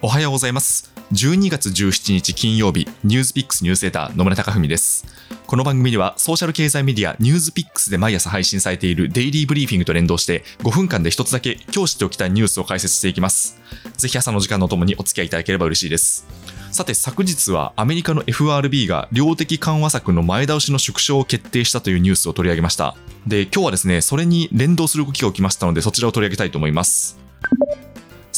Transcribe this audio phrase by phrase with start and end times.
[0.00, 0.92] おはようございます。
[1.12, 5.04] 12月17日金曜日ニュースピックスニュースレター野村貴文です。
[5.44, 13.60] この番組ではソーシャル経済メディアニュースピックスで毎朝配信されているデイリーブリーフィングと連動して5分間で一つだけ今日知っておきたいニュースを解説していきます。
[13.96, 16.28] ぜひ朝の時間のともにお付き合いいただければ嬉しいです。
[16.70, 22.94] さて昨日はアメリカの FRB が量的緩和策の前倒しの縮小を決定したというニュースを取り上げました。
[23.26, 27.27] で今日はですねそれに連動する動きが起きましたのでそちらを取り上げたいと思います。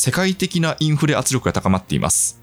[0.01, 2.41] 世界的なインフレ圧力が高まっています。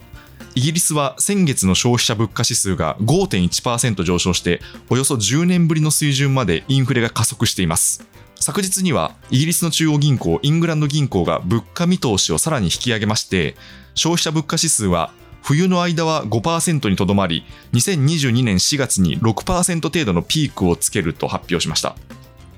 [0.53, 8.07] イギリスは先月の消費者物価指数が5.1%上昇しておよそ10年ぶりの水準までインフレが加速しています。
[8.35, 13.55] 昨日にはイギリスの中央銀行イングランド銀行が物価見通しをさらに引き上げまして
[13.95, 15.11] 消費者物価指数は
[15.41, 21.95] 冬の間は5%にとどまり2022年4月に6%程度のピークをつけると発表しました。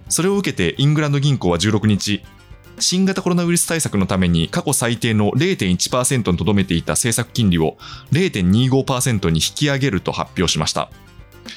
[0.09, 2.22] それを受けてイングランド銀行は16日
[2.80, 7.78] 新型コロナウイルス対策のために過去最低の0.1%にとどめていた政策金利を
[8.12, 10.90] 0.25%に引き上げると発表しました。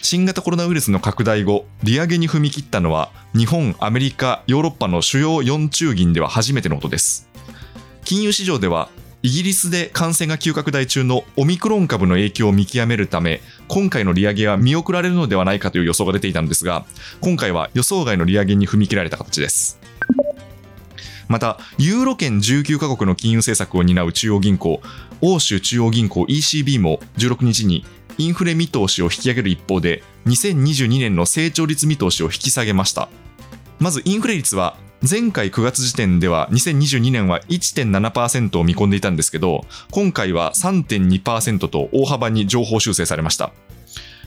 [0.00, 7.28] 新型コロナウイルスの拡大後利上げに踏み切ったのは日本アメリカヨーロッパの主要4中銀では初めてのことです。
[8.04, 8.88] 金融市場では
[9.22, 16.84] イギリスで感染が急拡大中のオミクロン株の影響を見極めるため今回の利上げは見送られるのではないかという予想が出ていたんですが
[17.20, 19.78] 今回は予想外の利上げに踏み切られた形です。
[21.28, 24.82] また、ユーロ圏19カ国の金融政策を担う中央銀行、
[25.20, 27.84] 欧州中央銀行 ECB も16日に
[28.18, 33.08] インフレ見通しを引き上げる一方で、2022年の成長率見通しを引き下げました。
[33.78, 34.76] まずインフレ率は
[35.08, 43.52] 前回9月時点では2022年は1.7%を見込んでいたんですけど、今回は3.2%と大幅に上方修正されました。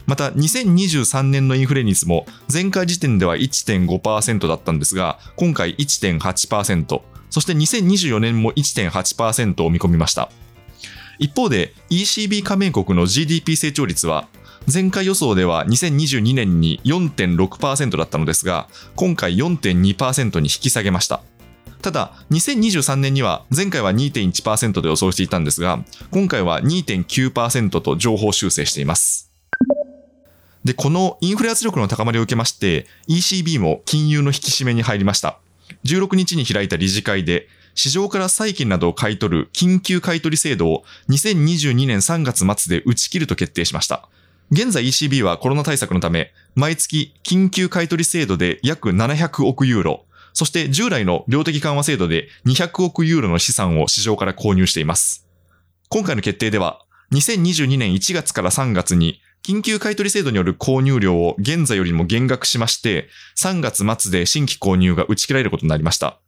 [0.06, 10.30] また2023年のインフレ率も前回時点では1.5%だったんですが、今回1.8%、そして2024年も1.8%を見込みました。
[11.18, 14.28] 一方で ECB 加盟国の GDP 成長率は
[14.72, 21.22] 前回予想では2022年に4.6%だったのですが、今回4.2%に引き下げました。
[21.82, 29.35] ただ、2023年には前回は2.1%で予想していたんですが、今回は2.9%と情報修正しています。
[30.66, 35.38] で、このインフレ圧力の高まりを受けまして、ECB も金融の引き締めに入りました。
[35.86, 44.10] 16日に開いた理事会で、市場から債券などを買い取る緊急買取制度を2022年3月末で打ち切ると決定しました。
[44.50, 55.28] 現在 ECB はコロナ対策のため、毎月緊急買取制度で約700億ユーロ、そして従来の量的緩和制度で200億ユーロの資産を市場から購入しています。
[55.90, 66.20] 今回の決定では、2022年1月から3月に緊急買取制度による購入量を現在よりも減額しまして、3月末で新規購入が打ち切られることになりました。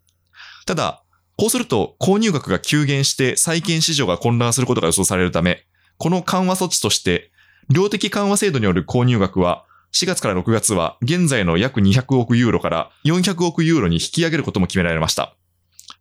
[0.68, 1.04] ただ、
[1.36, 5.64] こうすると購入額が急減して債券市場が混乱することが予想されるため、
[5.98, 7.32] この緩和措置として、
[7.70, 15.37] 量的緩和制度による購入額は4月から6月は現在の約200億ユーロから400億ユーロに引き上げることも決められました。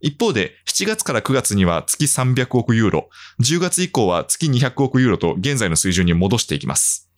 [0.01, 3.09] 一方で、7月から9月には月300億ユーロ、
[3.41, 7.11] 10月以降は月200億ユーロと現在の水準に戻していきます。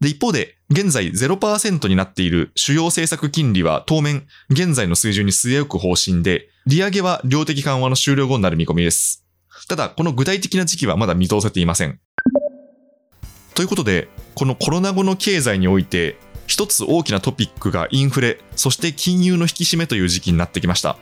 [0.00, 9.24] で、一方で、現在0%になっている主要政策金利は当面、現在の水準に据え置く方針で、利上げは量的緩和の終了後になる見込みです。
[9.68, 12.00] ただ、この具体的な時期はまだ見通せていません。
[13.54, 20.96] ということで、このコロナ後の経済において、一つ大きなトピックがインフレ、そして金融の引き締めという時期になってきました。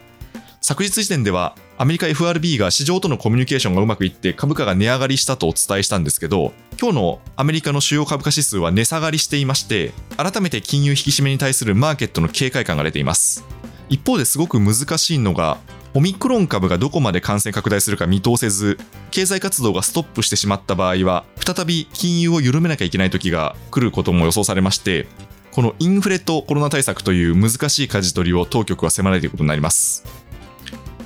[0.62, 13.44] 昨日時点ではアメリカ FRB が市場とのコミュニケーションがうまくいって株価が値上がりしたとお伝えしたんですけど今日のアメリカの主要株価指数は値下がりしていまして改めて金融引き締めに対するマーケットの警戒感が出ています。
[13.88, 15.58] 一方ですごく難しいのが
[15.94, 18.78] オミクロン株がどこまで感染拡大するか見通せず
[19.10, 25.08] 経済活動がストップしてしまった場合は再び金融を緩めなきゃいけない時が来ることも予想されまして
[25.50, 30.29] このインフレとコロナ対策という難しい舵取りを当局は迫られていることになります。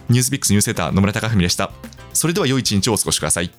[0.08, 1.70] ニュースピックスニュースセーター野村貴文でした。
[2.12, 3.50] それでは良い一日をお過ごしください。